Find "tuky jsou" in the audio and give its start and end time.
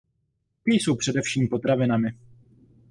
0.65-0.95